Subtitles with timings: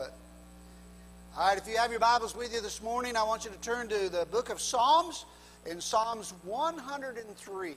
[0.00, 0.12] it.
[1.36, 3.58] All right, if you have your Bibles with you this morning, I want you to
[3.58, 5.26] turn to the book of Psalms
[5.64, 7.74] in Psalms 103.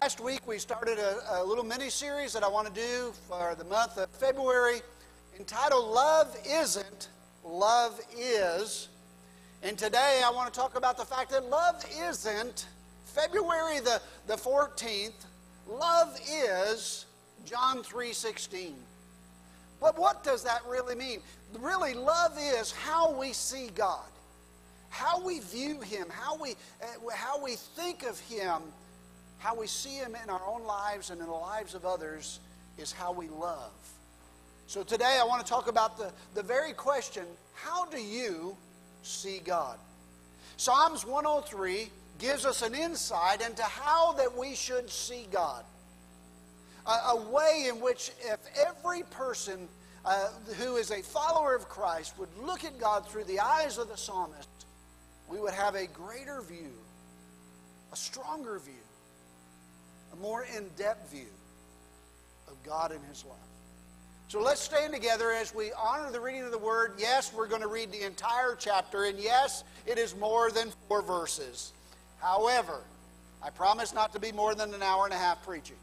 [0.00, 3.54] Last week we started a, a little mini series that I want to do for
[3.54, 4.80] the month of February
[5.38, 7.08] entitled Love Isn't,
[7.44, 8.88] Love Is.
[9.62, 12.66] And today I want to talk about the fact that love isn't
[13.04, 15.26] February the, the 14th,
[15.68, 17.06] love is
[17.44, 18.72] John 3:16.
[19.82, 21.20] But what does that really mean?
[21.58, 24.06] Really, love is how we see God,
[24.90, 28.62] how we view Him, how we, uh, how we think of Him,
[29.38, 32.38] how we see Him in our own lives and in the lives of others
[32.78, 33.72] is how we love.
[34.68, 38.56] So today I want to talk about the, the very question how do you
[39.02, 39.78] see God?
[40.56, 45.64] Psalms 103 gives us an insight into how that we should see God
[46.86, 49.68] a, a way in which if every person
[50.04, 50.28] uh,
[50.58, 53.96] who is a follower of Christ would look at God through the eyes of the
[53.96, 54.48] psalmist,
[55.28, 56.72] we would have a greater view,
[57.92, 58.74] a stronger view,
[60.12, 61.30] a more in depth view
[62.48, 63.36] of God and His love.
[64.28, 66.94] So let's stand together as we honor the reading of the Word.
[66.98, 71.02] Yes, we're going to read the entire chapter, and yes, it is more than four
[71.02, 71.72] verses.
[72.18, 72.80] However,
[73.42, 75.76] I promise not to be more than an hour and a half preaching.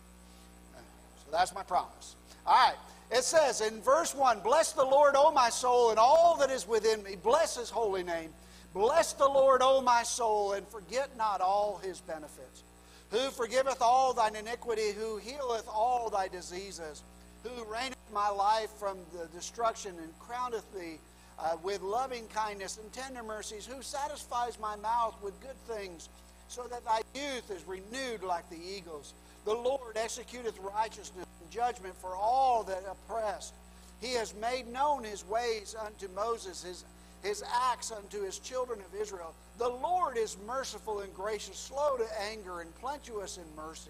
[1.32, 2.16] That's my promise.
[2.46, 2.78] All right.
[3.12, 6.68] It says in verse 1 Bless the Lord, O my soul, and all that is
[6.68, 7.16] within me.
[7.16, 8.30] Bless his holy name.
[8.74, 12.64] Bless the Lord, O my soul, and forget not all his benefits.
[13.10, 17.02] Who forgiveth all thine iniquity, who healeth all thy diseases,
[17.44, 21.00] who reigneth my life from the destruction and crowneth thee
[21.40, 26.10] uh, with loving kindness and tender mercies, who satisfies my mouth with good things,
[26.48, 29.14] so that thy youth is renewed like the eagles.
[29.50, 33.52] The Lord executeth righteousness and judgment for all that oppress.
[34.00, 36.86] He has made known his ways unto Moses, his,
[37.24, 39.34] his acts unto his children of Israel.
[39.58, 43.90] The Lord is merciful and gracious, slow to anger, and plenteous in mercy.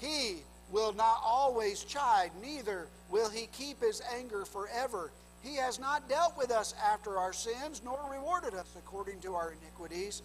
[0.00, 0.38] He
[0.72, 5.12] will not always chide, neither will he keep his anger forever.
[5.44, 9.54] He has not dealt with us after our sins, nor rewarded us according to our
[9.62, 10.22] iniquities.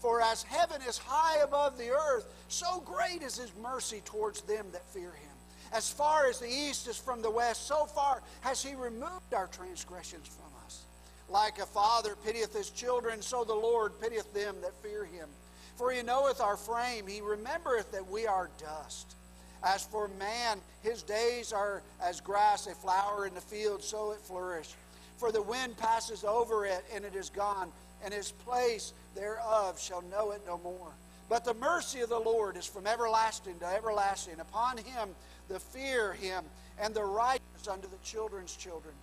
[0.00, 4.66] For as heaven is high above the earth, so great is his mercy towards them
[4.72, 5.28] that fear him.
[5.72, 9.48] As far as the east is from the west, so far has he removed our
[9.48, 10.84] transgressions from us.
[11.28, 15.28] Like a father pitieth his children, so the Lord pitieth them that fear him.
[15.76, 19.14] For he knoweth our frame, he remembereth that we are dust.
[19.62, 24.20] As for man, his days are as grass, a flower in the field, so it
[24.20, 24.76] flourisheth.
[25.18, 27.72] For the wind passes over it, and it is gone
[28.04, 30.92] and his place thereof shall know it no more.
[31.28, 35.10] But the mercy of the Lord is from everlasting to everlasting upon him
[35.48, 36.44] the fear him,
[36.78, 38.94] and the righteous unto the children's children.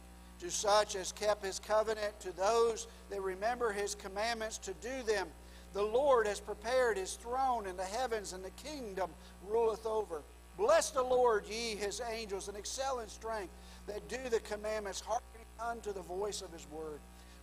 [0.41, 5.27] To such as kept his covenant, to those that remember his commandments to do them.
[5.73, 9.09] The Lord has prepared his throne in the heavens, and the kingdom
[9.47, 10.21] ruleth over.
[10.57, 13.53] Bless the Lord, ye his angels, and excel in strength,
[13.87, 16.99] that do the commandments, hearkening unto the voice of his word.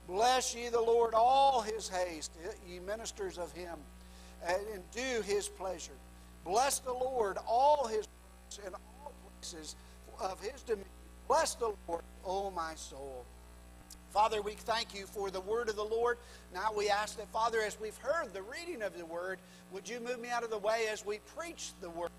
[0.08, 2.32] Bless ye the Lord all his haste,
[2.68, 3.78] ye ministers of him,
[4.46, 4.58] and
[4.92, 5.92] do his pleasure.
[6.44, 9.76] Bless the Lord all his works in all places
[10.20, 10.88] of his dominion.
[11.28, 13.24] Bless the Lord, O my soul.
[14.10, 16.18] Father, we thank you for the word of the Lord.
[16.52, 19.38] Now we ask that, Father, as we've heard the reading of the word,
[19.72, 22.10] would you move me out of the way as we preach the word?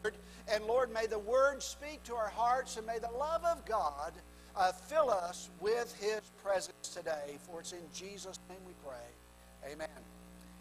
[0.51, 4.13] And Lord, may the word speak to our hearts, and may the love of God
[4.55, 7.37] uh, fill us with his presence today.
[7.47, 9.71] For it's in Jesus' name we pray.
[9.71, 9.87] Amen.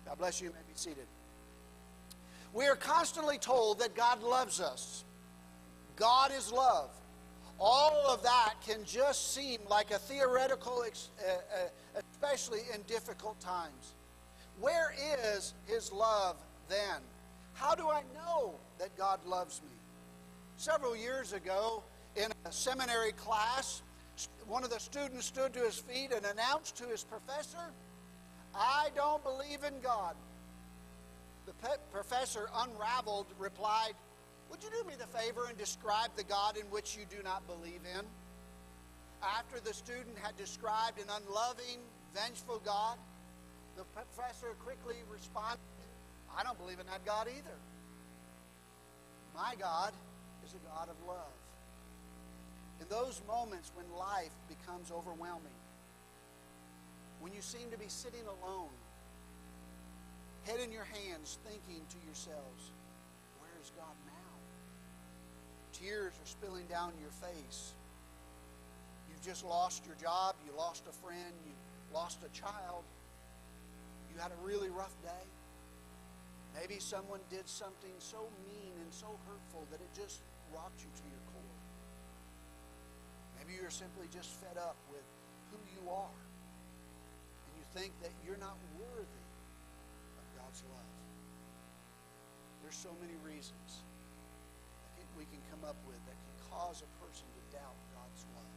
[0.07, 0.49] God bless you.
[0.49, 1.07] You may be seated.
[2.53, 5.05] We are constantly told that God loves us.
[5.97, 6.91] God is love.
[7.59, 13.95] All of that can just seem like a theoretical, uh, uh, especially in difficult times.
[14.61, 14.95] Where
[15.35, 16.37] is His love
[16.69, 17.01] then?
[17.55, 19.71] How do I know that God loves me?
[20.57, 21.83] Several years ago,
[22.17, 23.83] in a seminary class,
[24.47, 27.73] one of the students stood to his feet and announced to his professor,
[28.55, 30.15] I don't believe in God.
[31.47, 31.53] The
[31.91, 33.95] professor, unraveled, replied,
[34.51, 37.47] Would you do me the favor and describe the God in which you do not
[37.47, 38.05] believe in?
[39.23, 41.79] After the student had described an unloving,
[42.15, 42.99] vengeful God,
[43.77, 45.61] the professor quickly responded,
[46.37, 47.59] I don't believe in that God either.
[49.35, 49.93] My God
[50.45, 51.42] is a God of love.
[52.83, 55.55] In those moments when life becomes overwhelming,
[57.21, 58.75] when you seem to be sitting alone,
[60.43, 62.75] head in your hands, thinking to yourselves,
[63.39, 64.35] Where is God now?
[65.73, 67.75] Tears are spilling down your face.
[69.07, 71.53] You you've just lost your job, you lost a friend, you
[71.95, 72.83] lost a child,
[74.13, 75.27] you had a really rough day.
[76.61, 81.03] Maybe someone did something so mean and so hurtful that it just rocked you to
[81.09, 81.32] your core.
[83.43, 85.03] Maybe you're simply just fed up with
[85.51, 86.15] who you are.
[86.15, 89.27] And you think that you're not worthy
[90.15, 90.95] of God's love.
[92.63, 93.83] There's so many reasons
[95.17, 98.55] we can come up with that can cause a person to doubt God's love,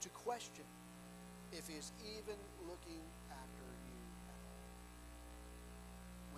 [0.00, 0.64] to question
[1.52, 3.98] if He's even looking after you
[4.30, 4.62] at all.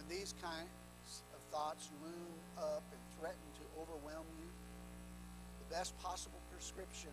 [0.00, 4.48] When these kinds of thoughts loom up and threaten to overwhelm you,
[5.68, 7.12] the best possible prescription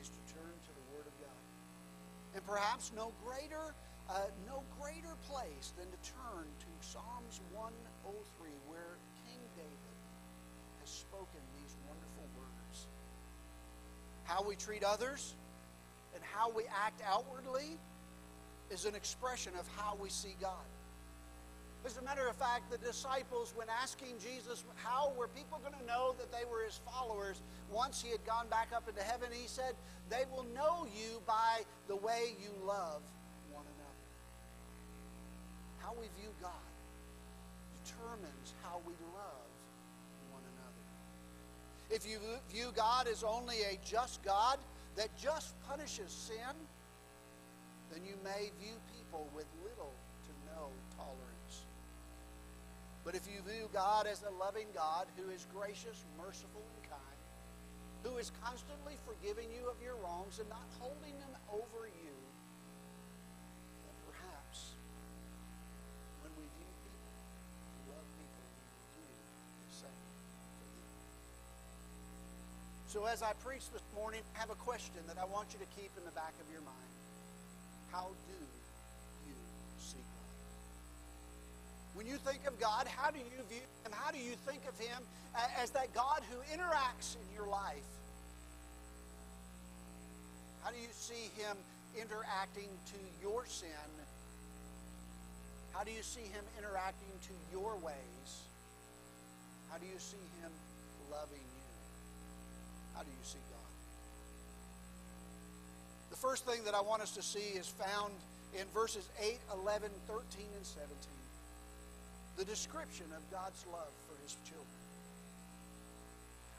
[0.00, 1.42] is to turn to the Word of God.
[2.34, 3.74] And perhaps no greater,
[4.10, 9.96] uh, no greater place than to turn to Psalms 103, where King David
[10.80, 12.86] has spoken these wonderful words.
[14.24, 15.34] How we treat others
[16.14, 17.78] and how we act outwardly
[18.70, 20.66] is an expression of how we see God.
[21.86, 25.86] As a matter of fact, the disciples, when asking Jesus, how were people going to
[25.86, 27.40] know that they were his followers
[27.70, 29.74] once he had gone back up into heaven, he said,
[30.10, 33.02] they will know you by the way you love
[33.52, 34.06] one another.
[35.78, 36.50] How we view God
[37.84, 39.46] determines how we love
[40.32, 41.94] one another.
[41.94, 42.18] If you
[42.50, 44.58] view God as only a just God
[44.96, 46.56] that just punishes sin,
[47.92, 49.94] then you may view people with little
[50.24, 50.66] to no
[50.98, 51.35] tolerance.
[53.06, 57.20] But if you view God as a loving God who is gracious, merciful, and kind,
[58.02, 62.16] who is constantly forgiving you of your wrongs and not holding them over you,
[63.86, 64.74] then perhaps
[66.18, 66.50] when we
[67.94, 68.46] love people,
[68.98, 69.22] we do
[69.62, 70.02] the same.
[72.90, 75.68] So as I preach this morning, I have a question that I want you to
[75.78, 76.90] keep in the back of your mind.
[77.92, 78.34] How do
[79.30, 79.38] you
[79.78, 80.15] see God?
[81.96, 83.90] When you think of God, how do you view Him?
[83.90, 85.00] How do you think of Him
[85.56, 87.88] as that God who interacts in your life?
[90.62, 91.56] How do you see Him
[91.98, 93.88] interacting to your sin?
[95.72, 98.28] How do you see Him interacting to your ways?
[99.72, 100.52] How do you see Him
[101.10, 101.64] loving you?
[102.94, 103.72] How do you see God?
[106.10, 108.12] The first thing that I want us to see is found
[108.52, 111.15] in verses 8, 11, 13, and 17.
[112.36, 114.66] The description of God's love for his children.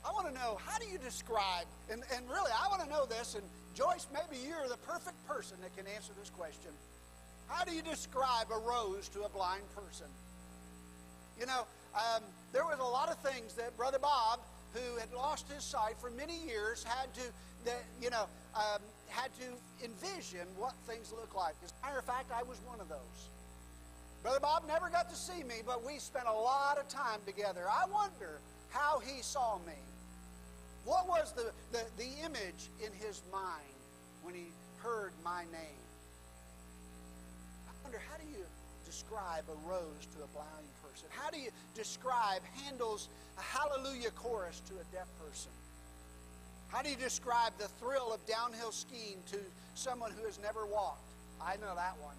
[0.04, 3.06] I want to know, how do you describe, and, and really, I want to know
[3.06, 3.44] this, and
[3.74, 6.70] Joyce, maybe you're the perfect person that can answer this question.
[7.46, 10.06] How do you describe a rose to a blind person?
[11.38, 12.22] You know, um,
[12.52, 14.40] there was a lot of things that Brother Bob,
[14.74, 17.22] who had lost his sight for many years, had to,
[17.64, 21.54] that, you know, um, had to envision what things look like.
[21.64, 23.28] As a matter of fact, I was one of those.
[24.22, 27.64] Brother Bob never got to see me, but we spent a lot of time together.
[27.70, 29.78] I wonder how he saw me.
[30.84, 33.78] What was the, the, the image in his mind
[34.22, 34.46] when he
[34.78, 35.84] heard my name?
[37.68, 38.44] I wonder, how do you
[38.84, 41.08] describe a rose to a blind person?
[41.10, 45.52] How do you describe Handel's Hallelujah chorus to a deaf person?
[46.68, 49.38] How do you describe the thrill of downhill skiing to
[49.74, 51.00] someone who has never walked?
[51.40, 52.16] I know that one.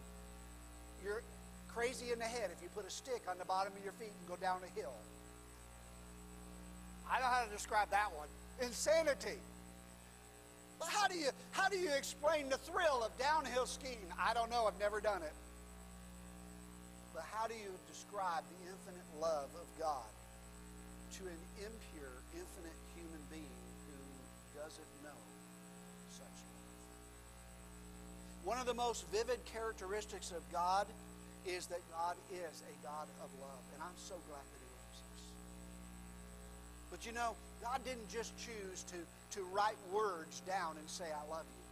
[1.03, 1.23] You're
[1.73, 4.11] crazy in the head if you put a stick on the bottom of your feet
[4.17, 4.93] and go down a hill.
[7.09, 8.27] I know how to describe that one.
[8.61, 9.39] Insanity.
[10.79, 14.07] But how do you how do you explain the thrill of downhill skiing?
[14.19, 14.65] I don't know.
[14.65, 15.33] I've never done it.
[17.13, 20.07] But how do you describe the infinite love of God
[21.17, 23.59] to an impure, infinite human being
[23.89, 25.19] who doesn't know
[26.11, 26.69] such love.
[28.45, 30.87] One of the most vivid characteristics of God
[31.45, 33.63] is that God is a God of love.
[33.73, 35.21] And I'm so glad that He loves us.
[36.91, 38.97] But you know, God didn't just choose to,
[39.39, 41.67] to write words down and say, I love you.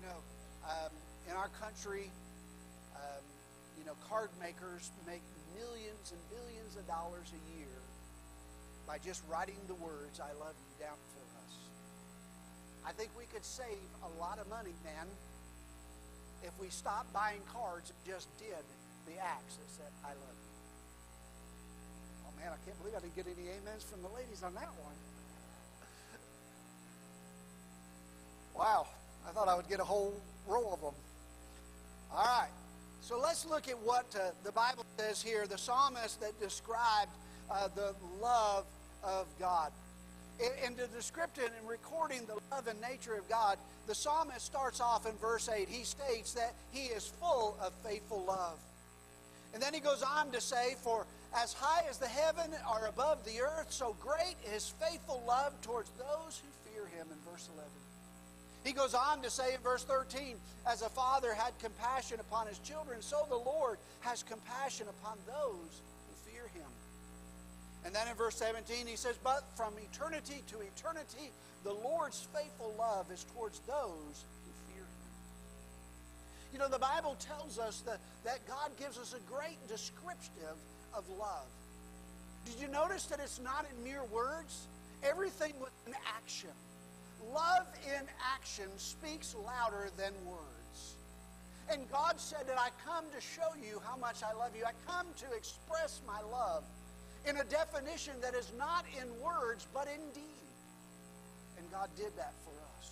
[0.00, 0.18] You know,
[0.64, 0.92] um,
[1.30, 2.10] in our country,
[2.96, 3.24] um,
[3.78, 5.22] you know, card makers make
[5.56, 7.76] millions and billions of dollars a year
[8.86, 11.54] by just writing the words, I love you, down for us.
[12.86, 15.08] I think we could save a lot of money, man,
[16.46, 18.64] if we stopped buying cards and just did
[19.06, 20.52] the acts that said, I love you.
[22.26, 24.70] Oh, man, I can't believe I didn't get any amens from the ladies on that
[24.82, 24.94] one.
[28.54, 28.86] Wow,
[29.28, 30.14] I thought I would get a whole
[30.46, 30.94] row of them.
[32.12, 32.50] All right,
[33.02, 35.46] so let's look at what uh, the Bible says here.
[35.46, 37.10] The psalmist that described
[37.50, 38.64] uh, the love
[39.04, 39.72] of God.
[40.40, 44.80] in, in the description and recording the love and nature of God, the psalmist starts
[44.80, 45.68] off in verse 8.
[45.68, 48.58] He states that he is full of faithful love.
[49.54, 53.24] And then he goes on to say, For as high as the heaven are above
[53.24, 57.70] the earth, so great is faithful love towards those who fear him, in verse 11.
[58.64, 60.34] He goes on to say in verse 13,
[60.68, 65.80] As a father had compassion upon his children, so the Lord has compassion upon those.
[67.86, 71.30] And then in verse 17, he says, But from eternity to eternity,
[71.62, 75.12] the Lord's faithful love is towards those who fear him.
[76.52, 80.58] You know, the Bible tells us that, that God gives us a great descriptive
[80.94, 81.46] of love.
[82.44, 84.66] Did you notice that it's not in mere words?
[85.04, 86.50] Everything with an action.
[87.32, 88.02] Love in
[88.34, 90.96] action speaks louder than words.
[91.70, 94.64] And God said that I come to show you how much I love you.
[94.64, 96.64] I come to express my love
[97.28, 100.22] in a definition that is not in words but in deed.
[101.58, 102.90] And God did that for us.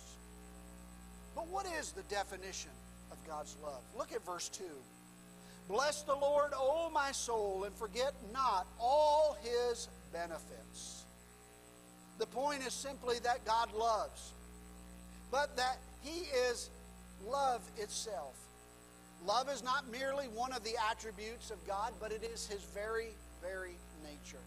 [1.35, 2.71] But what is the definition
[3.11, 3.81] of God's love?
[3.97, 4.63] Look at verse 2.
[5.67, 11.05] Bless the Lord, O my soul, and forget not all his benefits.
[12.19, 14.31] The point is simply that God loves,
[15.31, 16.69] but that he is
[17.27, 18.35] love itself.
[19.25, 23.09] Love is not merely one of the attributes of God, but it is his very,
[23.41, 23.75] very
[24.05, 24.43] nature.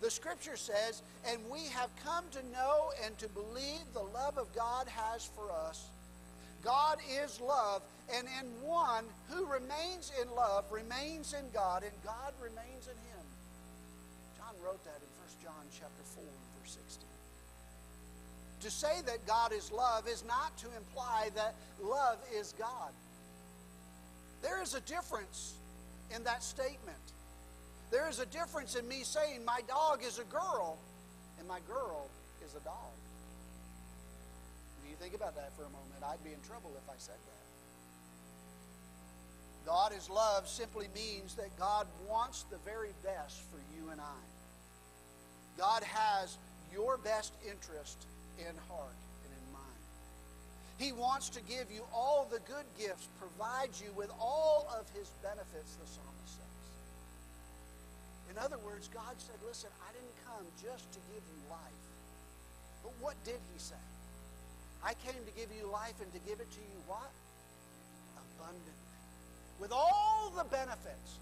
[0.00, 4.54] The scripture says, and we have come to know and to believe the love of
[4.54, 5.88] God has for us.
[6.62, 7.82] God is love,
[8.12, 13.24] and in one who remains in love remains in God, and God remains in him.
[14.36, 15.08] John wrote that in
[15.42, 16.24] 1 John chapter 4,
[16.60, 17.06] verse 16.
[18.60, 22.90] To say that God is love is not to imply that love is God.
[24.42, 25.54] There is a difference
[26.14, 26.98] in that statement.
[27.90, 30.78] There is a difference in me saying my dog is a girl
[31.38, 32.08] and my girl
[32.44, 32.92] is a dog.
[34.80, 37.14] When you think about that for a moment, I'd be in trouble if I said
[37.14, 37.36] that.
[39.66, 44.22] God is love simply means that God wants the very best for you and I.
[45.58, 46.38] God has
[46.72, 48.06] your best interest
[48.38, 49.82] in heart and in mind.
[50.78, 55.10] He wants to give you all the good gifts, provide you with all of his
[55.22, 56.55] benefits, the psalmist says.
[58.30, 61.82] In other words, God said, listen, I didn't come just to give you life.
[62.82, 63.80] But what did he say?
[64.84, 67.10] I came to give you life and to give it to you what?
[68.38, 68.72] Abundantly.
[69.58, 71.18] With all the benefits.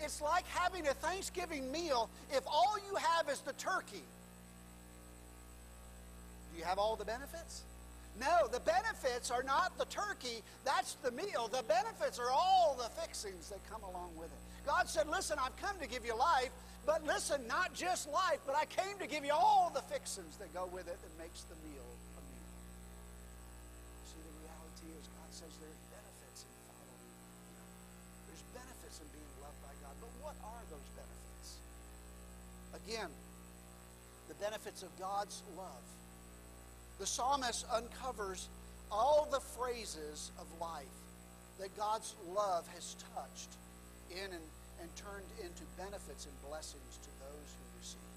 [0.00, 4.02] It's like having a Thanksgiving meal if all you have is the turkey.
[6.52, 7.62] Do you have all the benefits?
[8.20, 11.48] No, the benefits are not the turkey, that's the meal.
[11.50, 14.43] The benefits are all the fixings that come along with it.
[14.66, 16.50] God said, Listen, I've come to give you life,
[16.86, 20.52] but listen, not just life, but I came to give you all the fixings that
[20.52, 22.52] go with it that makes the meal a meal.
[24.08, 27.08] See, the reality is God says there's benefits in following
[27.56, 27.68] Him.
[28.28, 29.96] There's benefits in being loved by God.
[30.00, 31.48] But what are those benefits?
[32.84, 33.12] Again,
[34.28, 35.84] the benefits of God's love.
[37.00, 38.48] The psalmist uncovers
[38.92, 40.84] all the phrases of life
[41.58, 43.56] that God's love has touched
[44.14, 44.44] in and
[44.84, 48.14] and turned into benefits and blessings to those who receive.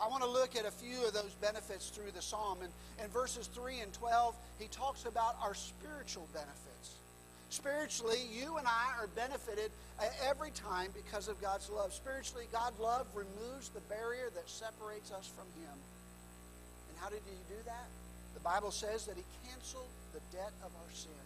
[0.00, 2.60] I want to look at a few of those benefits through the psalm.
[2.62, 6.96] And in verses 3 and 12, he talks about our spiritual benefits.
[7.48, 9.70] Spiritually, you and I are benefited
[10.00, 11.92] uh, every time because of God's love.
[11.92, 15.76] Spiritually, God's love removes the barrier that separates us from Him.
[16.90, 17.88] And how did He do that?
[18.34, 21.25] The Bible says that He canceled the debt of our sin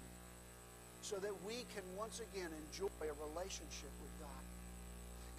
[1.03, 4.45] so that we can once again enjoy a relationship with God.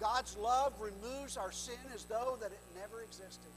[0.00, 3.52] God's love removes our sin as though that it never existed.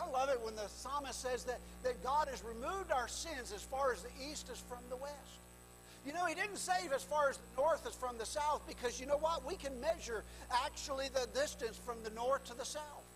[0.00, 3.62] I love it when the psalmist says that, that God has removed our sins as
[3.62, 5.38] far as the east is from the west.
[6.04, 9.00] You know, he didn't save as far as the north is from the south because
[9.00, 9.46] you know what?
[9.46, 10.24] We can measure
[10.64, 13.06] actually the distance from the north to the south.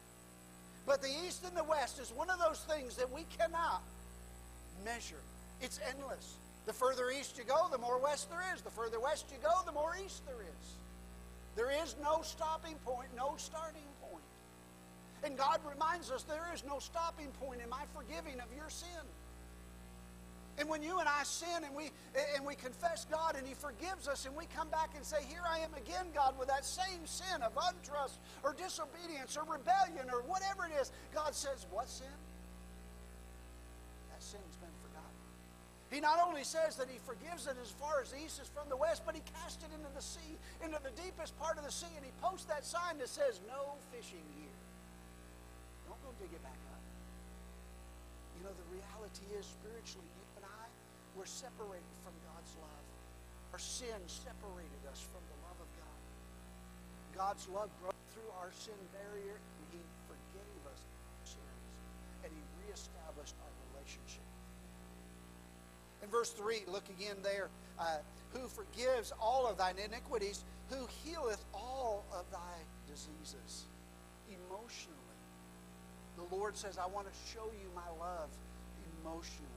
[0.87, 3.83] But the east and the west is one of those things that we cannot
[4.85, 5.21] measure.
[5.61, 6.37] It's endless.
[6.67, 8.61] The further east you go, the more west there is.
[8.61, 10.67] The further west you go, the more east there is.
[11.55, 14.25] There is no stopping point, no starting point.
[15.23, 19.07] And God reminds us there is no stopping point in my forgiving of your sin.
[20.59, 21.91] And when you and I sin and we
[22.35, 25.45] and we confess God and He forgives us and we come back and say, Here
[25.47, 30.23] I am again, God, with that same sin of untrust or disobedience or rebellion or
[30.23, 32.07] whatever it is, God says, What sin?
[34.11, 34.71] That sin's been
[35.91, 38.67] he not only says that he forgives it as far as the east is from
[38.67, 41.71] the west, but he cast it into the sea, into the deepest part of the
[41.71, 44.59] sea, and he posts that sign that says, No fishing here.
[45.87, 46.83] Don't go dig it back up.
[48.35, 50.67] You know, the reality is spiritually, you and I,
[51.15, 52.87] we're separated from God's love.
[53.55, 56.03] Our sin separated us from the love of God.
[57.15, 61.65] God's love broke through our sin barrier, and He forgave us our sins,
[62.27, 64.26] and He reestablished our relationship.
[66.07, 67.49] In verse 3, look again there.
[67.79, 67.99] Uh,
[68.33, 72.55] who forgives all of thine iniquities, who healeth all of thy
[72.89, 73.67] diseases.
[74.31, 74.95] Emotionally.
[76.17, 78.29] The Lord says, I want to show you my love
[79.03, 79.51] emotionally.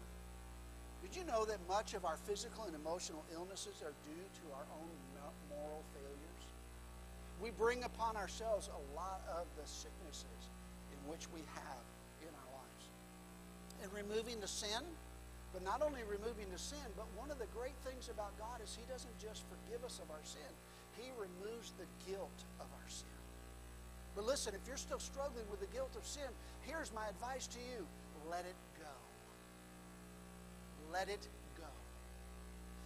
[1.03, 4.65] Did you know that much of our physical and emotional illnesses are due to our
[4.81, 4.89] own
[5.49, 6.45] moral failures?
[7.41, 10.49] We bring upon ourselves a lot of the sicknesses
[10.91, 11.85] in which we have
[12.21, 12.85] in our lives.
[13.83, 14.83] And removing the sin,
[15.53, 18.77] but not only removing the sin, but one of the great things about God is
[18.77, 20.51] He doesn't just forgive us of our sin,
[20.97, 23.07] He removes the guilt of our sin.
[24.15, 26.29] But listen, if you're still struggling with the guilt of sin,
[26.61, 27.85] here's my advice to you
[28.29, 28.93] let it go.
[30.93, 31.27] let it
[31.57, 31.63] go.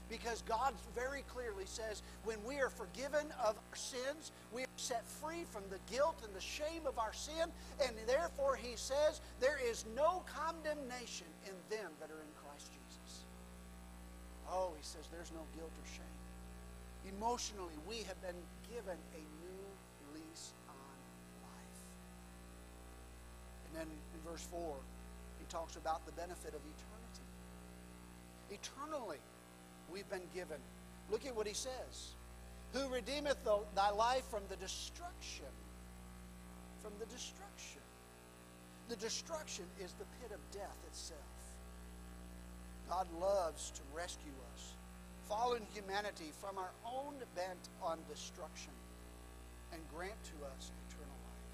[0.09, 5.05] Because God very clearly says when we are forgiven of our sins, we are set
[5.07, 7.49] free from the guilt and the shame of our sin,
[7.83, 12.22] and therefore He says there is no condemnation in them that are.
[14.53, 16.19] Oh, He says there's no guilt or shame.
[17.17, 18.37] Emotionally, we have been
[18.69, 19.63] given a new
[20.13, 20.95] lease on
[21.41, 21.81] life.
[23.67, 24.77] And then in verse 4,
[25.41, 26.93] he talks about the benefit of eternity
[28.53, 29.17] eternally
[29.91, 30.57] we've been given.
[31.09, 32.13] Look at what he says.
[32.73, 35.51] Who redeemeth the, thy life from the destruction?
[36.81, 37.81] From the destruction.
[38.89, 41.19] The destruction is the pit of death itself.
[42.93, 44.73] God loves to rescue us,
[45.27, 48.73] fallen humanity from our own bent on destruction,
[49.73, 51.49] and grant to us eternal life.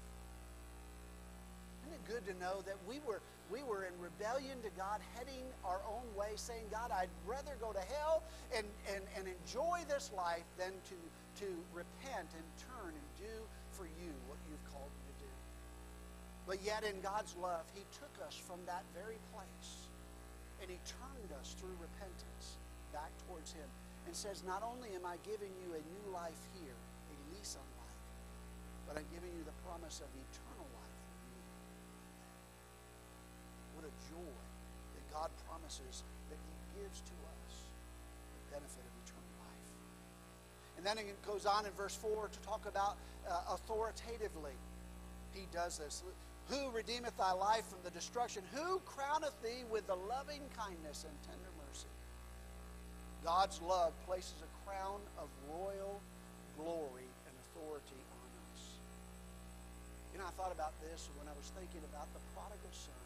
[1.80, 5.42] Isn't it good to know that we were we were in rebellion to God, heading
[5.64, 8.22] our own way, saying, God, I'd rather go to hell
[8.54, 13.34] and, and, and enjoy this life than to, to repent and turn and do
[13.72, 15.32] for you what you've called me to do.
[16.46, 19.89] But yet, in God's love, He took us from that very place
[20.60, 22.60] and He turned us through repentance
[22.92, 23.66] back towards Him
[24.06, 27.66] and says, Not only am I giving you a new life here, a lease on
[27.80, 28.02] life,
[28.86, 31.00] but I'm giving you the promise of eternal life.
[33.78, 34.36] What a joy
[34.96, 37.52] that God promises that He gives to us
[38.50, 39.70] the benefit of eternal life.
[40.76, 44.56] And then it goes on in verse 4 to talk about uh, authoritatively.
[45.32, 46.02] He does this.
[46.50, 48.42] Who redeemeth thy life from the destruction?
[48.54, 51.90] Who crowneth thee with the loving kindness and tender mercy?
[53.24, 56.02] God's love places a crown of royal
[56.58, 58.62] glory and authority on us.
[60.12, 63.00] You know, I thought about this when I was thinking about the prodigal son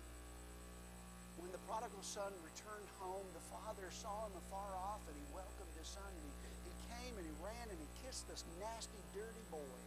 [1.39, 5.75] when the prodigal son returned home, the father saw him afar off and he welcomed
[5.75, 6.07] his son.
[6.07, 6.33] And he,
[6.71, 9.79] he came and he ran and he kissed this nasty, dirty boy.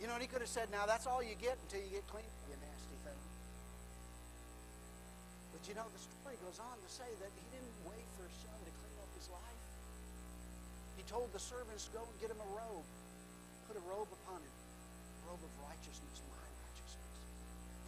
[0.00, 2.04] You know, and he could have said, now that's all you get until you get
[2.12, 3.22] clean, you nasty thing.
[5.56, 8.36] But you know, the story goes on to say that he didn't wait for his
[8.44, 9.60] son to clean up his life.
[11.00, 12.84] He told the servants go and get him a robe,
[13.64, 14.56] put a robe upon him,
[15.24, 17.16] a robe of righteousness, my righteousness,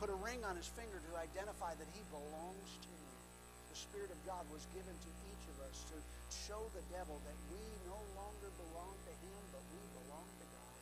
[0.01, 3.13] put a ring on his finger to identify that he belongs to me.
[3.69, 5.97] The Spirit of God was given to each of us to
[6.33, 10.77] show the devil that we no longer belong to him, but we belong to God.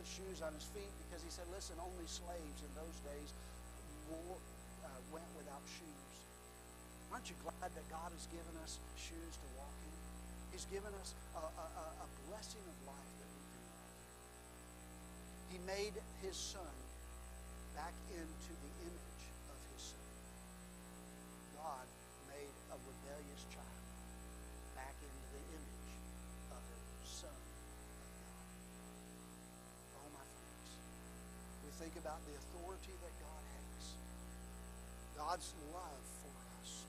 [0.00, 3.36] Put shoes on his feet because he said, listen, only slaves in those days
[4.08, 4.40] wore,
[4.80, 6.16] uh, went without shoes.
[7.12, 9.92] Aren't you glad that God has given us shoes to walk in?
[10.56, 11.66] He's given us a, a,
[12.00, 14.08] a blessing of life that we can walk in.
[15.52, 16.72] He made his son
[17.76, 20.08] back into the image of his son.
[21.60, 21.84] God
[22.24, 23.84] made a rebellious child
[24.72, 25.92] back into the image
[26.56, 28.48] of his son of God.
[29.98, 30.70] Oh, my friends,
[31.66, 33.82] we think about the authority that God has,
[35.18, 36.30] God's love for
[36.62, 36.86] us.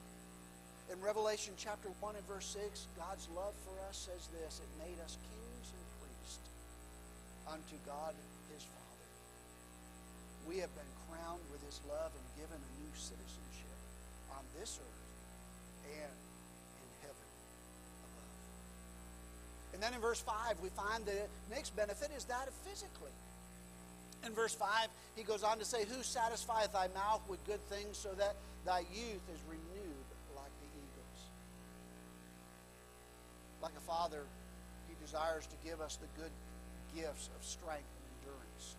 [0.94, 5.02] In Revelation chapter 1 and verse 6, God's love for us says this It made
[5.02, 6.46] us kings and priests
[7.50, 8.14] unto God
[8.54, 9.10] his Father
[10.46, 13.78] we have been crowned with his love and given a new citizenship
[14.38, 15.06] on this earth
[15.98, 16.14] and
[16.78, 17.30] in heaven
[18.06, 18.38] above.
[19.74, 23.14] And then in verse 5, we find the next benefit is that of physically.
[24.26, 27.98] In verse 5, he goes on to say, Who satisfieth thy mouth with good things
[27.98, 31.20] so that thy youth is renewed like the eagles?
[33.62, 34.24] Like a father,
[34.88, 36.32] he desires to give us the good
[36.96, 38.76] gifts of strength and endurance.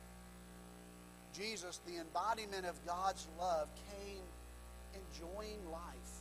[1.35, 4.22] Jesus, the embodiment of God's love, came
[4.94, 6.12] enjoying life.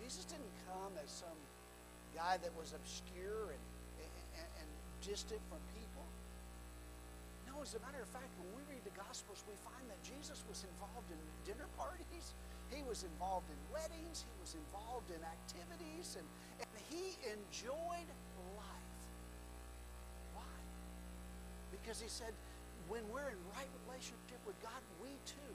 [0.00, 1.38] Jesus didn't come as some
[2.14, 3.64] guy that was obscure and,
[4.38, 4.68] and, and
[5.02, 6.06] distant from people.
[7.54, 10.42] No, as a matter of fact, when we read the Gospels, we find that Jesus
[10.50, 12.34] was involved in dinner parties.
[12.74, 14.26] He was involved in weddings.
[14.26, 16.18] He was involved in activities.
[16.18, 16.26] And,
[16.58, 18.10] and he enjoyed
[18.58, 18.98] life.
[20.34, 20.54] Why?
[21.70, 22.34] Because he said,
[22.90, 25.54] when we're in right relationship with God, we too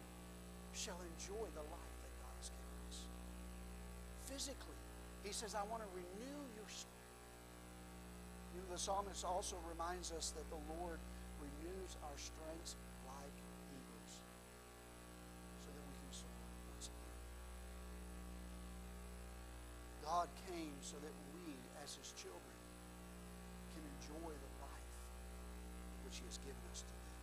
[0.72, 2.98] shall enjoy the life that God has given us.
[4.24, 4.80] Physically,
[5.28, 6.96] he says, I want to renew your spirit.
[8.56, 11.04] You know, the psalmist also reminds us that the Lord
[11.90, 12.76] renews our strengths
[13.06, 13.38] like
[13.74, 14.22] eagles
[15.62, 16.42] so that we can soar
[16.74, 17.20] once again.
[20.04, 22.58] God came so that we, as his children,
[23.74, 24.96] can enjoy the life
[26.06, 27.18] which he has given us to live.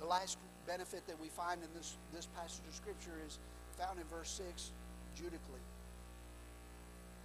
[0.00, 3.38] The last benefit that we find in this, this passage of Scripture is
[3.78, 4.70] found in verse 6,
[5.14, 5.62] judically.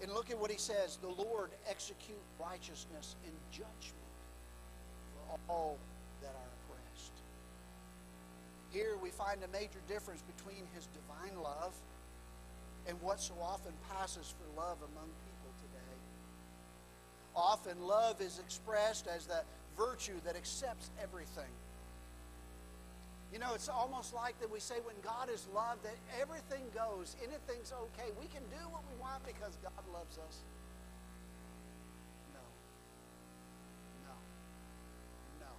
[0.02, 4.07] And look at what he says the Lord execute righteousness in judgment
[5.50, 5.78] all
[6.22, 7.14] that are oppressed.
[8.72, 11.74] Here we find a major difference between his divine love
[12.88, 15.98] and what so often passes for love among people today.
[17.36, 19.42] Often love is expressed as the
[19.78, 21.52] virtue that accepts everything.
[23.32, 27.16] You know, it's almost like that we say when God is love, that everything goes,
[27.22, 28.10] anything's okay.
[28.20, 30.40] We can do what we want because God loves us.
[32.34, 32.40] No.
[34.08, 34.16] No.
[35.44, 35.52] No.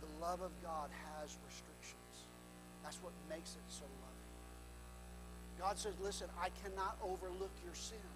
[0.00, 2.26] The love of God has restrictions.
[2.82, 4.30] That's what makes it so loving.
[5.58, 8.10] God says, listen, I cannot overlook your sin.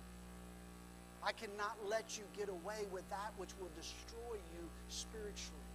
[1.22, 5.70] I cannot let you get away with that which will destroy you spiritually.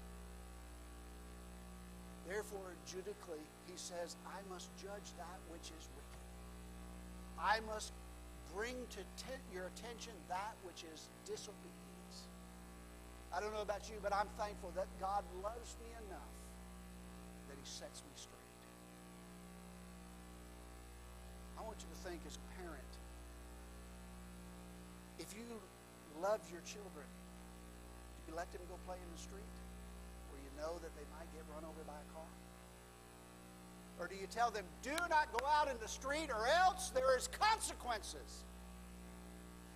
[2.28, 6.26] Therefore, judically, he says, I must judge that which is wicked.
[7.40, 7.94] I must
[8.54, 9.02] bring to
[9.54, 11.75] your attention that which is disobedience.
[13.36, 16.36] I don't know about you, but I'm thankful that God loves me enough
[17.52, 18.62] that he sets me straight.
[21.60, 22.94] I want you to think as a parent,
[25.20, 25.44] if you
[26.24, 27.04] love your children,
[28.24, 29.56] do you let them go play in the street?
[30.32, 32.32] Where you know that they might get run over by a car?
[34.00, 37.18] Or do you tell them, do not go out in the street or else there
[37.18, 38.48] is consequences?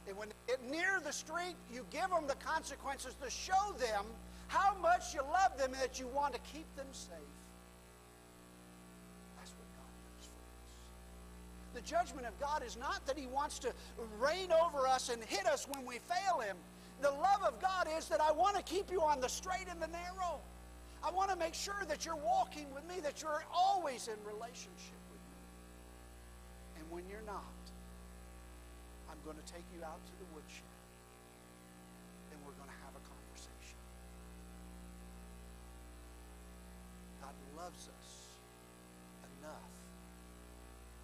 [0.07, 4.05] And when get near the street, you give them the consequences to show them
[4.47, 7.11] how much you love them and that you want to keep them safe.
[9.37, 11.75] That's what God does for us.
[11.75, 13.71] The judgment of God is not that He wants to
[14.19, 16.57] reign over us and hit us when we fail Him.
[17.01, 19.79] The love of God is that I want to keep you on the straight and
[19.79, 20.39] the narrow.
[21.03, 24.99] I want to make sure that you're walking with me, that you're always in relationship
[25.11, 26.79] with me.
[26.79, 27.45] And when you're not,
[29.19, 30.79] I'm going to take you out to the woodshed
[32.31, 33.75] and we're going to have a conversation.
[37.19, 38.09] God loves us
[39.43, 39.75] enough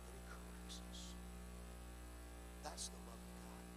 [0.07, 0.99] that He corrects us.
[2.63, 3.67] That's the love of God.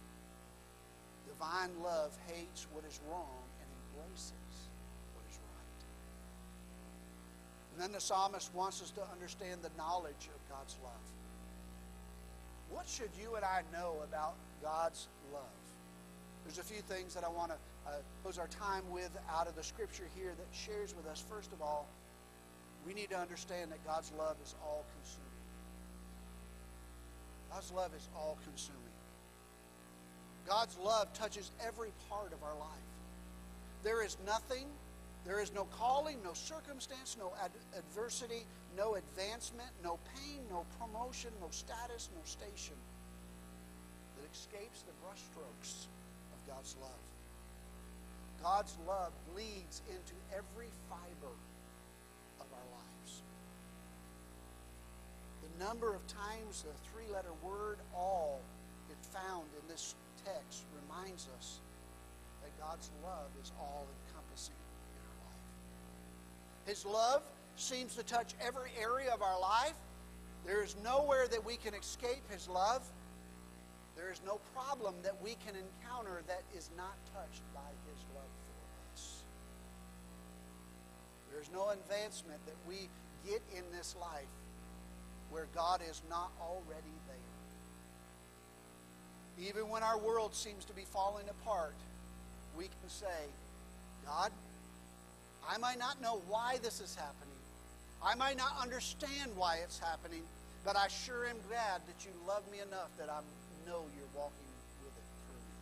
[1.35, 4.71] Divine love hates what is wrong and embraces
[5.19, 5.81] what is right.
[7.75, 11.18] And then the psalmist wants us to understand the knowledge of God's love.
[12.69, 15.43] What should you and I know about God's love?
[16.43, 17.91] There's a few things that I want to uh,
[18.23, 21.23] close our time with out of the scripture here that shares with us.
[21.29, 21.87] First of all,
[22.85, 25.25] we need to understand that God's love is all consuming.
[27.51, 28.79] God's love is all consuming.
[30.47, 32.69] God's love touches every part of our life.
[33.83, 34.65] There is nothing
[35.25, 38.45] there is no calling, no circumstance, no ad- adversity,
[38.77, 42.75] no advancement, no pain, no promotion, no status, no station
[44.15, 45.87] that escapes the brushstrokes
[46.33, 47.03] of God's love.
[48.41, 51.33] God's love bleeds into every fiber
[52.39, 53.21] of our lives.
[55.43, 58.39] The number of times the three letter word all
[58.89, 61.59] is found in this text reminds us
[62.41, 64.55] that God's love is all encompassing.
[64.95, 65.45] In our life.
[66.65, 67.23] His love
[67.59, 69.75] seems to touch every area of our life.
[70.45, 72.83] There is nowhere that we can escape His love.
[73.95, 78.23] There is no problem that we can encounter that is not touched by His love
[78.23, 79.23] for us.
[81.31, 82.89] There is no advancement that we
[83.29, 84.31] get in this life
[85.29, 87.15] where God is not already there.
[89.47, 91.75] Even when our world seems to be falling apart,
[92.57, 93.29] we can say,
[94.05, 94.31] God,
[95.47, 97.28] I might not know why this is happening.
[98.03, 100.23] I might not understand why it's happening,
[100.63, 103.19] but I sure am glad that you love me enough that I
[103.67, 104.47] know you're walking
[104.79, 105.57] with it through me.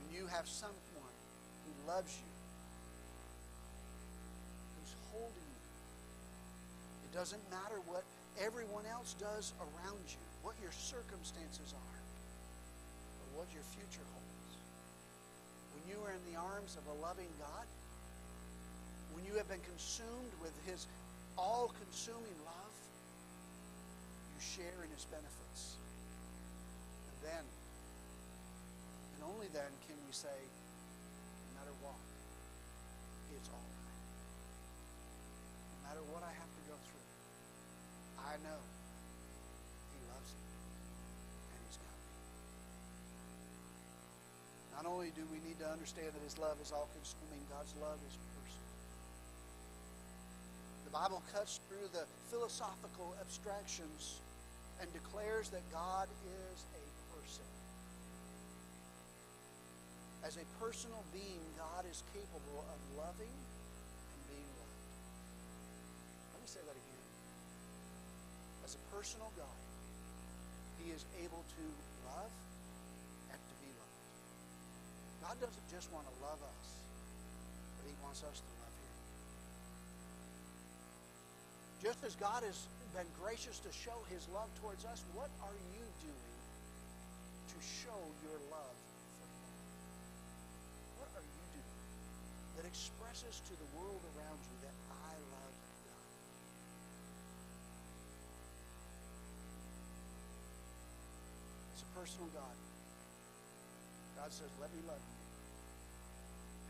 [0.00, 1.16] When you have someone
[1.64, 2.32] who loves you,
[4.80, 5.62] who's holding you,
[7.04, 8.04] it doesn't matter what
[8.40, 12.00] everyone else does around you, what your circumstances are,
[13.20, 14.56] or what your future holds.
[15.76, 17.68] When you are in the arms of a loving God,
[19.14, 20.86] when you have been consumed with His
[21.36, 22.74] all consuming love,
[24.34, 25.76] you share in His benefits.
[27.08, 27.44] And then,
[29.16, 32.00] and only then, can we say, no matter what,
[33.36, 34.00] it's all right.
[35.72, 37.08] No matter what I have to go through,
[38.20, 38.60] I know
[39.92, 40.52] He loves me
[41.52, 42.12] and He's got me.
[44.76, 48.00] Not only do we need to understand that His love is all consuming, God's love
[48.08, 48.71] is personal.
[50.92, 54.20] Bible cuts through the philosophical abstractions
[54.76, 56.84] and declares that God is a
[57.16, 57.48] person.
[60.20, 64.84] As a personal being, God is capable of loving and being loved.
[66.36, 67.06] Let me say that again.
[68.68, 69.60] As a personal God,
[70.76, 71.64] He is able to
[72.04, 72.32] love
[73.32, 73.98] and to be loved.
[75.24, 76.66] God doesn't just want to love us,
[77.80, 78.96] but He wants us to love Him.
[81.82, 85.82] Just as God has been gracious to show His love towards us, what are you
[85.98, 86.38] doing
[87.50, 88.76] to show your love
[89.18, 89.50] for Him?
[91.02, 91.82] What are you doing
[92.54, 95.54] that expresses to the world around you that I love
[95.90, 96.06] God?
[101.74, 102.56] It's a personal God.
[104.22, 105.18] God says, let me love you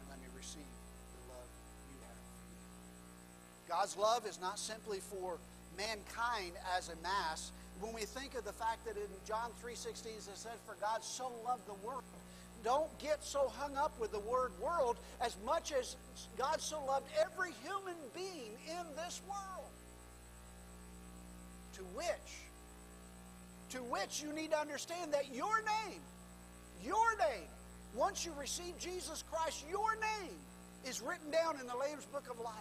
[0.00, 1.52] and let me receive the love
[1.92, 2.56] you have for me.
[3.72, 5.38] God's love is not simply for
[5.78, 7.52] mankind as a mass.
[7.80, 11.32] When we think of the fact that in John 3.16 it says, for God so
[11.42, 12.02] loved the world,
[12.62, 15.96] don't get so hung up with the word world as much as
[16.36, 19.70] God so loved every human being in this world.
[21.76, 22.40] To which,
[23.70, 26.00] to which you need to understand that your name,
[26.84, 27.48] your name,
[27.96, 30.34] once you receive Jesus Christ, your name
[30.86, 32.52] is written down in the Lamb's Book of Life.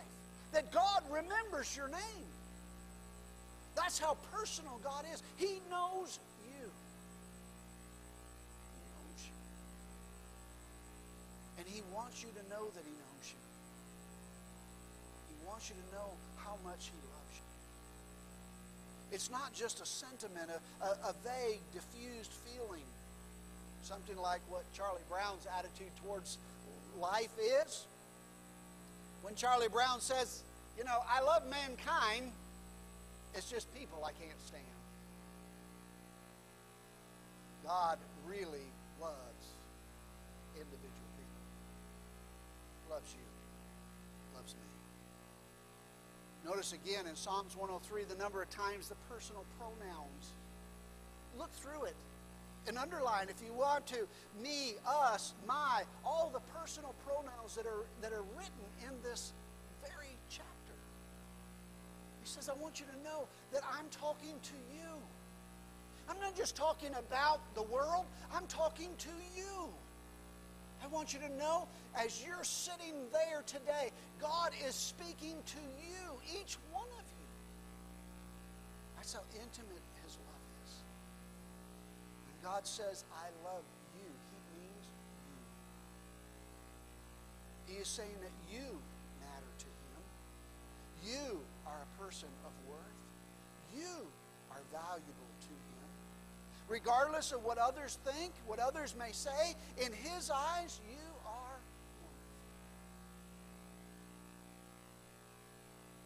[0.54, 2.28] That God remembers your name.
[3.76, 5.24] That's how personal God is.
[5.38, 6.68] He knows you.
[8.76, 9.38] He knows you.
[11.60, 13.40] And He wants you to know that He knows you.
[15.30, 17.46] He wants you to know how much He loves you.
[19.12, 20.50] It's not just a sentiment,
[20.82, 22.84] a, a, vague, diffused feeling.
[23.84, 26.38] Something like what Charlie Brown's attitude towards
[27.00, 27.32] life
[27.66, 27.88] is.
[29.22, 30.44] When Charlie Brown says,
[30.78, 32.32] you know, I love mankind,
[33.36, 34.64] it's just people I can't stand.
[37.64, 38.68] God really
[39.00, 39.46] loves
[40.56, 42.96] individual people.
[42.96, 44.36] Loves you.
[44.36, 44.62] Loves me.
[46.50, 50.34] Notice again in Psalms 103 the number of times the personal pronouns.
[51.38, 51.96] Look through it
[52.68, 54.08] and underline if you want to
[54.42, 59.34] me, us, my, all the personal pronouns that are that are written in this
[59.82, 60.48] very chapter.
[62.24, 64.90] He says, I want you to know that I'm talking to you.
[66.10, 69.70] I'm not just talking about the world, I'm talking to you.
[70.84, 76.40] I want you to know as you're sitting there today, God is speaking to you,
[76.40, 77.28] each one of you.
[78.98, 80.74] That's how intimate His love is.
[82.26, 83.64] When God says, I love
[83.96, 84.86] you, He means
[87.68, 87.74] you.
[87.76, 88.66] He is saying that you
[89.20, 90.02] matter to Him.
[91.06, 92.80] You are a person of worth.
[93.76, 94.08] You
[94.52, 95.88] are valuable to Him.
[96.68, 101.60] Regardless of what others think, what others may say, in His eyes, you are
[102.02, 102.42] wonderful.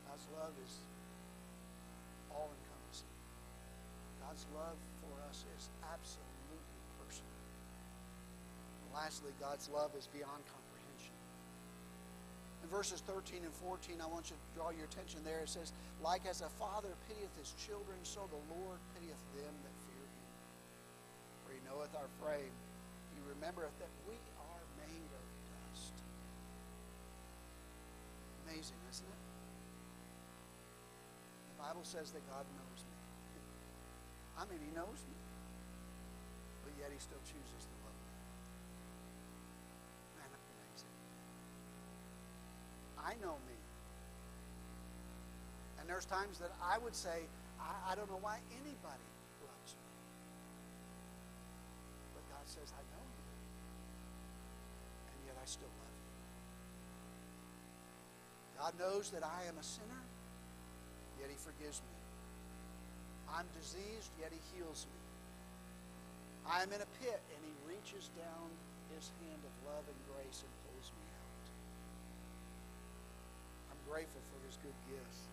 [0.10, 0.74] God's love is
[2.30, 3.16] all encompassing.
[4.22, 4.76] God's love
[5.16, 6.60] for us is absolutely
[7.00, 7.40] personal.
[8.84, 11.16] And lastly, God's love is beyond comprehension.
[12.64, 15.40] In verses 13 and 14, I want you to draw your attention there.
[15.48, 15.72] It says,
[16.04, 20.28] Like as a father pitieth his children, so the Lord pitieth them that fear him.
[21.46, 22.52] For he knoweth our frame.
[23.16, 25.26] He remembereth that we are made of
[25.72, 25.96] dust.
[28.50, 29.22] Amazing, isn't it?
[31.56, 32.95] The Bible says that God knows me.
[34.38, 35.16] I mean, he knows me.
[36.64, 38.14] But yet he still chooses to love me.
[40.20, 40.30] Man,
[43.00, 43.58] I know me.
[45.80, 47.24] And there's times that I would say,
[47.60, 49.08] I, I don't know why anybody
[49.46, 49.92] loves me.
[52.16, 53.24] But God says, I know you.
[55.14, 56.12] And yet I still love you.
[58.60, 60.04] God knows that I am a sinner,
[61.22, 62.05] yet He forgives me.
[63.36, 65.02] I'm diseased, yet He heals me.
[66.48, 68.48] I'm in a pit, and He reaches down
[68.96, 71.46] His hand of love and grace and pulls me out.
[73.76, 75.28] I'm grateful for His good gifts,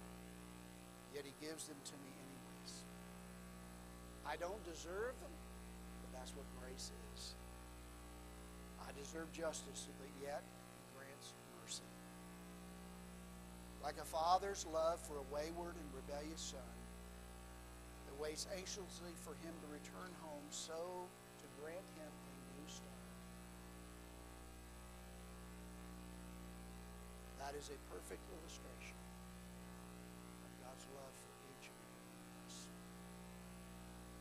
[1.15, 2.73] yet He gives them to me anyways.
[4.27, 5.35] I don't deserve them,
[6.03, 7.39] but that's what grace is.
[8.83, 11.87] I deserve justice, but yet He grants mercy.
[13.79, 16.82] Like a father's love for a wayward and rebellious son,
[18.23, 21.11] waits anxiously for him to return home, so
[21.43, 23.03] to grant him a new start.
[27.43, 29.03] That is a perfect illustration
[30.47, 31.77] of God's love for each of
[32.47, 32.71] us.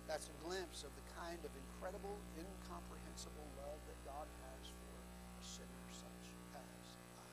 [0.09, 5.43] That's a glimpse of the kind of incredible, incomprehensible love that God has for a
[5.45, 6.25] sinner such
[6.57, 6.87] as
[7.21, 7.29] I.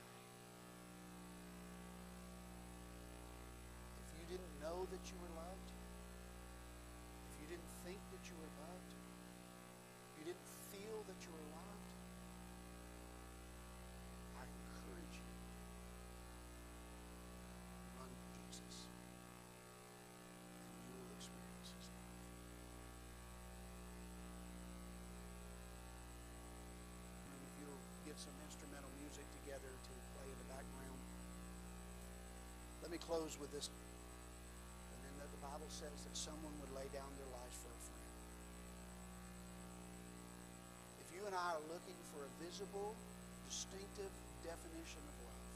[4.04, 5.72] If you didn't know that you were loved,
[7.32, 8.92] if you didn't think that you were loved,
[10.20, 11.88] you didn't feel that you were loved,
[14.36, 15.32] I encourage you
[17.96, 18.86] run to Jesus,
[20.60, 22.16] and you will experience His love.
[27.32, 31.00] And if you'll get some instrumental music together to play in the background.
[32.82, 33.68] Let me close with this.
[33.68, 38.12] And then the Bible says that someone would lay down their lives for a friend.
[41.04, 42.98] If you and I are looking for a visible,
[43.46, 44.10] distinctive
[44.42, 45.46] definition of love,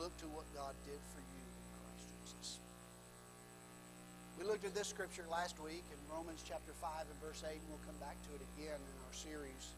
[0.00, 2.56] look to what God did for you in Christ Jesus.
[4.40, 7.68] We looked at this scripture last week in Romans chapter 5 and verse 8, and
[7.68, 9.76] we'll come back to it again in our series.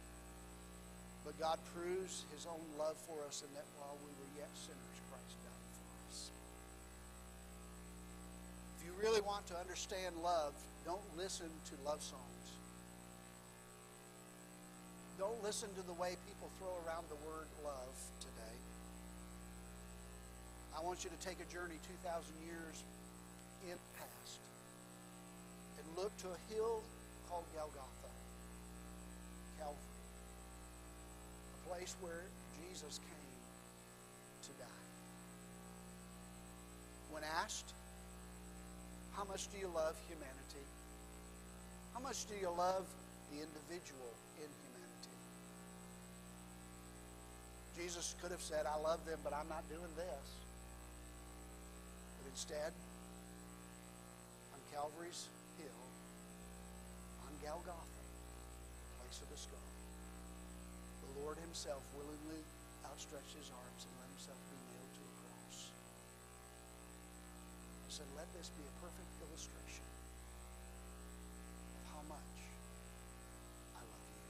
[1.26, 4.98] But God proves his own love for us in that while we were yet sinners,
[5.10, 6.30] Christ died for us.
[8.78, 10.54] If you really want to understand love,
[10.86, 12.31] don't listen to love songs.
[15.22, 18.58] Don't listen to the way people throw around the word love today.
[20.74, 22.82] I want you to take a journey 2,000 years
[23.62, 24.42] in the past
[25.78, 26.82] and look to a hill
[27.30, 28.10] called Golgotha,
[29.62, 29.78] Calvary,
[31.54, 32.26] a place where
[32.58, 33.30] Jesus came
[34.42, 34.90] to die.
[37.14, 37.70] When asked,
[39.14, 40.66] how much do you love humanity?
[41.94, 42.90] How much do you love
[43.30, 44.10] the individual
[44.42, 44.72] in humanity?
[47.76, 50.26] Jesus could have said, I love them, but I'm not doing this.
[52.20, 52.72] But instead,
[54.54, 55.82] on Calvary's Hill,
[57.26, 58.02] on Golgotha,
[59.00, 59.72] place of the skull,
[61.02, 62.44] the Lord himself willingly
[62.86, 65.58] outstretched his arms and let himself be nailed to a cross.
[67.88, 69.88] He said, let this be a perfect illustration
[71.76, 72.32] of how much
[73.76, 74.24] I love you.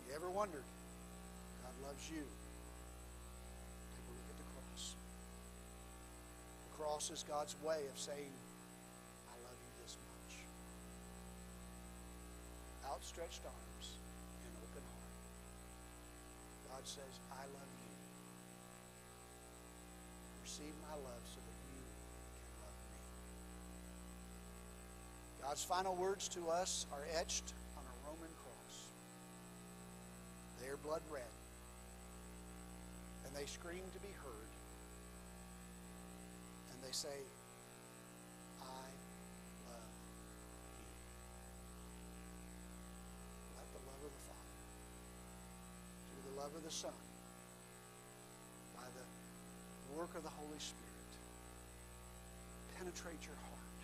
[0.00, 0.62] If you ever wondered,
[1.66, 4.94] God loves you, take a look at the cross.
[6.70, 8.30] The cross is God's way of saying,
[9.26, 10.46] I love you this much.
[12.86, 13.98] Outstretched arms
[14.46, 15.18] and open heart.
[16.70, 17.90] God says, I love you.
[20.46, 23.02] Receive my love so that you can love me.
[25.42, 28.46] God's final words to us are etched on a Roman cross.
[30.68, 31.22] They are blood red.
[33.24, 34.52] And they scream to be heard.
[36.68, 37.16] And they say,
[38.60, 38.84] I
[39.64, 40.84] love you.
[43.56, 44.60] Let the love of the Father,
[46.12, 47.00] through the love of the Son,
[48.76, 51.12] by the work of the Holy Spirit,
[52.76, 53.80] penetrate your heart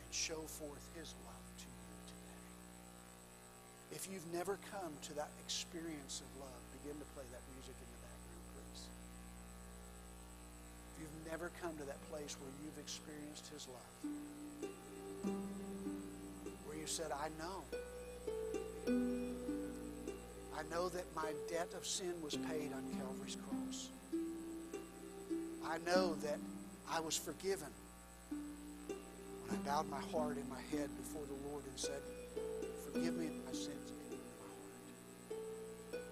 [0.00, 1.43] and show forth His love.
[3.94, 7.86] If you've never come to that experience of love, begin to play that music in
[7.94, 8.82] the background, please.
[10.90, 14.10] If you've never come to that place where you've experienced His love,
[16.66, 17.62] where you said, I know.
[20.58, 23.90] I know that my debt of sin was paid on Calvary's cross.
[25.66, 26.38] I know that
[26.90, 27.70] I was forgiven
[28.30, 32.02] when I bowed my heart and my head before the Lord and said,
[32.94, 34.46] Forgive me of my sins and my
[35.90, 36.04] heart.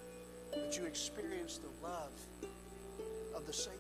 [0.53, 2.11] that you experience the love
[3.37, 3.79] of the Savior.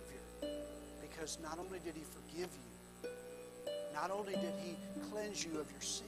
[1.00, 3.10] Because not only did He forgive you,
[3.92, 4.76] not only did He
[5.10, 6.06] cleanse you of your sin,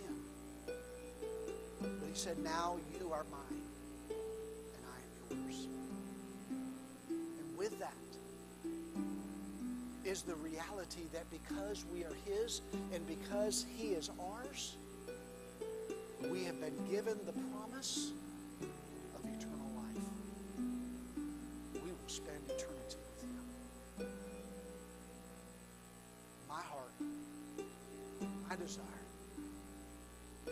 [0.66, 3.62] but He said, Now you are mine,
[4.08, 4.98] and I
[5.34, 5.66] am yours.
[7.10, 7.92] And with that
[10.04, 12.60] is the reality that because we are His
[12.92, 14.76] and because He is ours,
[16.44, 18.12] we have been given the promise
[18.60, 20.04] of eternal life.
[21.72, 24.06] We will spend eternity with Him.
[26.46, 26.92] My heart,
[28.46, 28.84] my desire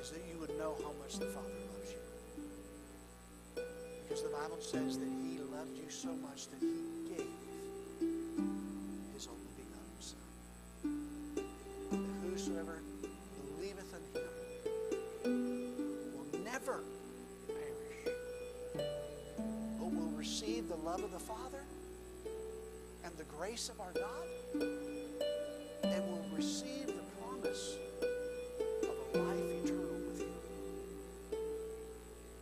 [0.01, 3.63] is that you would know how much the Father loves you.
[4.03, 6.92] Because the Bible says that He loved you so much that He
[23.53, 24.27] grace of our God,
[25.85, 27.77] and will receive the promise
[28.83, 30.21] of a life eternal with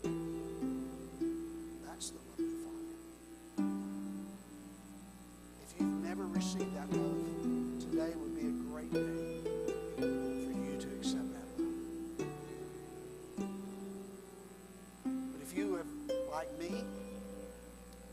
[0.05, 0.15] Him.
[1.85, 2.97] That's the love of the Father.
[5.65, 7.27] If you've never received that love,
[7.81, 9.41] today would be a great day
[9.97, 11.75] for you to accept that love.
[15.05, 15.91] But if you have,
[16.31, 16.85] like me,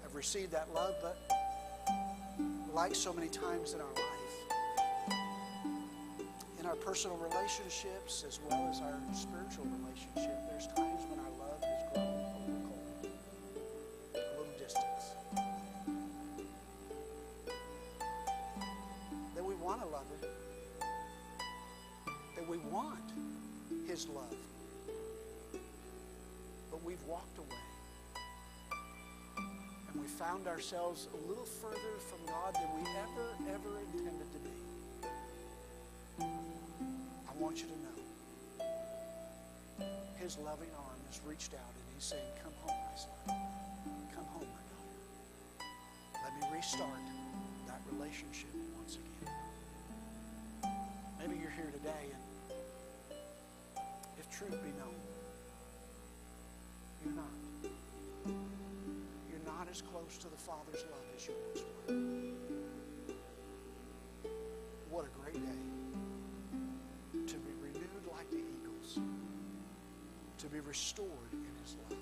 [0.02, 1.27] have received that love, but
[2.78, 5.16] like so many times in our life,
[6.60, 11.37] in our personal relationships as well as our spiritual relationship, there's times when our
[30.68, 34.52] ourselves a little further from God than we ever, ever intended to be.
[36.20, 38.00] I want you to know
[40.20, 43.14] His loving arm has reached out and He's saying, Come home, my son.
[44.14, 45.00] Come home, my daughter.
[46.26, 47.00] Let me restart
[47.68, 49.32] that relationship once again.
[51.18, 52.24] Maybe you're here today and
[54.20, 55.07] if truth be known,
[59.68, 61.94] not as close to the Father's love as you once were.
[64.90, 65.62] What a great day
[67.28, 69.00] to be renewed like the eagles,
[70.38, 72.00] to be restored in His love.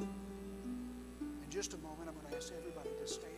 [0.00, 3.32] In just a moment, I'm going to ask everybody to stand.